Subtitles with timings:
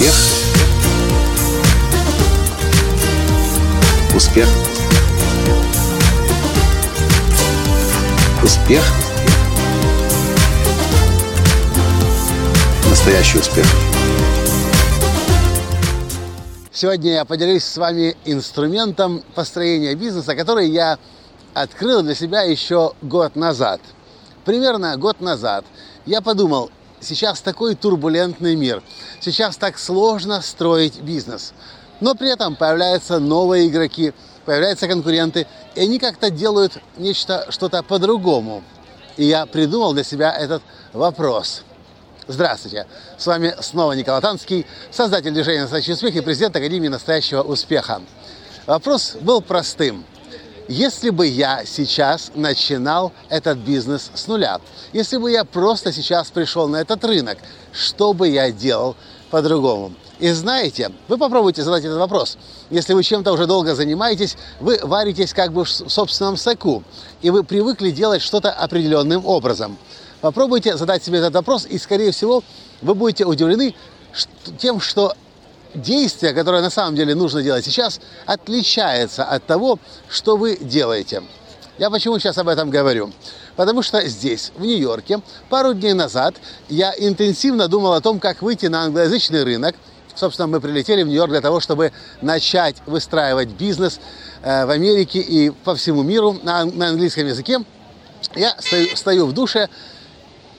[0.00, 0.14] Успех.
[4.16, 4.48] Успех.
[8.42, 8.82] Успех.
[12.88, 13.66] Настоящий успех.
[16.72, 20.98] Сегодня я поделюсь с вами инструментом построения бизнеса, который я
[21.52, 23.82] открыл для себя еще год назад.
[24.46, 25.66] Примерно год назад
[26.06, 28.82] я подумал, сейчас такой турбулентный мир,
[29.20, 31.52] сейчас так сложно строить бизнес.
[32.00, 34.12] Но при этом появляются новые игроки,
[34.44, 38.62] появляются конкуренты, и они как-то делают нечто, что-то по-другому.
[39.16, 41.62] И я придумал для себя этот вопрос.
[42.26, 42.86] Здравствуйте!
[43.18, 48.00] С вами снова Николай Танский, создатель движения «Настоящий успех» и президент Академии «Настоящего успеха».
[48.66, 50.04] Вопрос был простым–
[50.70, 54.60] если бы я сейчас начинал этот бизнес с нуля,
[54.92, 57.38] если бы я просто сейчас пришел на этот рынок,
[57.72, 58.94] что бы я делал
[59.32, 59.92] по-другому?
[60.20, 62.38] И знаете, вы попробуйте задать этот вопрос.
[62.70, 66.84] Если вы чем-то уже долго занимаетесь, вы варитесь как бы в собственном соку,
[67.20, 69.76] и вы привыкли делать что-то определенным образом.
[70.20, 72.44] Попробуйте задать себе этот вопрос, и, скорее всего,
[72.80, 73.74] вы будете удивлены
[74.58, 75.16] тем, что
[75.74, 81.22] действие, которое на самом деле нужно делать сейчас, отличается от того, что вы делаете.
[81.78, 83.10] Я почему сейчас об этом говорю?
[83.56, 86.34] Потому что здесь, в Нью-Йорке, пару дней назад
[86.68, 89.76] я интенсивно думал о том, как выйти на англоязычный рынок.
[90.14, 94.00] Собственно, мы прилетели в Нью-Йорк для того, чтобы начать выстраивать бизнес
[94.42, 97.58] э, в Америке и по всему миру на, английском языке.
[98.34, 98.54] Я
[98.94, 99.68] стою в душе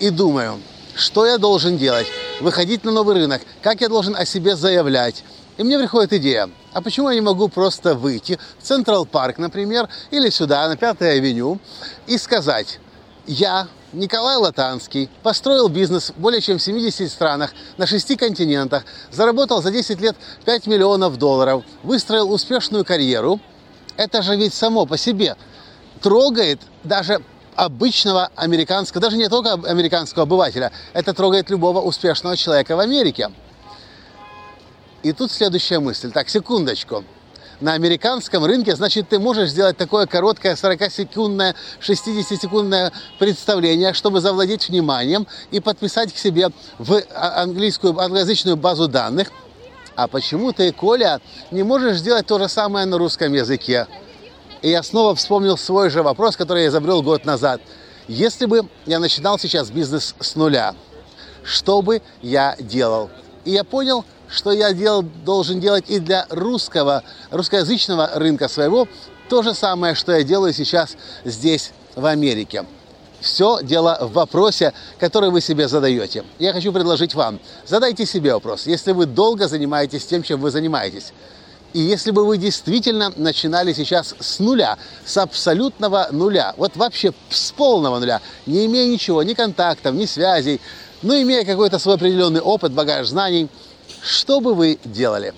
[0.00, 0.60] и думаю,
[0.96, 2.06] что я должен делать,
[2.40, 5.24] выходить на новый рынок, как я должен о себе заявлять.
[5.56, 9.88] И мне приходит идея, а почему я не могу просто выйти в Централ Парк, например,
[10.10, 11.60] или сюда, на Пятой авеню,
[12.06, 12.80] и сказать,
[13.26, 19.62] я, Николай Латанский, построил бизнес в более чем в 70 странах, на 6 континентах, заработал
[19.62, 23.40] за 10 лет 5 миллионов долларов, выстроил успешную карьеру.
[23.96, 25.36] Это же ведь само по себе
[26.04, 27.22] трогает даже
[27.56, 33.30] обычного американского, даже не только американского обывателя, это трогает любого успешного человека в Америке.
[35.02, 36.10] И тут следующая мысль.
[36.10, 37.04] Так, секундочку.
[37.60, 45.26] На американском рынке, значит, ты можешь сделать такое короткое 40-секундное, 60-секундное представление, чтобы завладеть вниманием
[45.50, 49.30] и подписать к себе в а, английскую, англоязычную базу данных.
[49.94, 51.20] А почему ты, Коля,
[51.52, 53.86] не можешь сделать то же самое на русском языке?
[54.64, 57.60] И я снова вспомнил свой же вопрос, который я изобрел год назад.
[58.08, 60.74] Если бы я начинал сейчас бизнес с нуля,
[61.44, 63.10] что бы я делал?
[63.44, 68.88] И я понял, что я делал, должен делать и для русского, русскоязычного рынка своего,
[69.28, 72.64] то же самое, что я делаю сейчас здесь, в Америке.
[73.20, 76.24] Все дело в вопросе, который вы себе задаете.
[76.38, 81.12] Я хочу предложить вам, задайте себе вопрос, если вы долго занимаетесь тем, чем вы занимаетесь.
[81.74, 87.50] И если бы вы действительно начинали сейчас с нуля, с абсолютного нуля, вот вообще с
[87.50, 90.60] полного нуля, не имея ничего, ни контактов, ни связей,
[91.02, 93.48] но имея какой-то свой определенный опыт, багаж знаний,
[94.02, 95.34] что бы вы делали?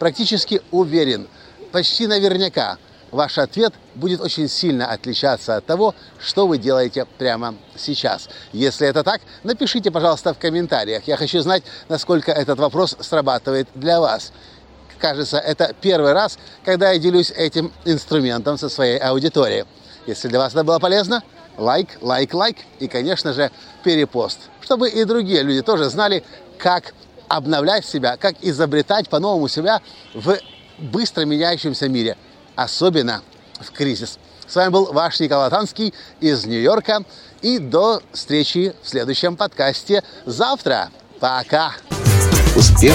[0.00, 1.28] Практически уверен,
[1.70, 2.78] почти наверняка,
[3.12, 8.28] ваш ответ будет очень сильно отличаться от того, что вы делаете прямо сейчас.
[8.52, 11.04] Если это так, напишите, пожалуйста, в комментариях.
[11.06, 14.32] Я хочу знать, насколько этот вопрос срабатывает для вас
[14.98, 19.64] кажется, это первый раз, когда я делюсь этим инструментом со своей аудиторией.
[20.06, 21.22] Если для вас это было полезно,
[21.56, 23.50] лайк, лайк, лайк и, конечно же,
[23.82, 26.24] перепост, чтобы и другие люди тоже знали,
[26.58, 26.94] как
[27.28, 29.80] обновлять себя, как изобретать по-новому себя
[30.14, 30.38] в
[30.78, 32.16] быстро меняющемся мире,
[32.54, 33.22] особенно
[33.60, 34.18] в кризис.
[34.46, 37.02] С вами был ваш Николай Танский из Нью-Йорка.
[37.42, 40.90] И до встречи в следующем подкасте завтра.
[41.20, 41.72] Пока!
[42.54, 42.94] Успех!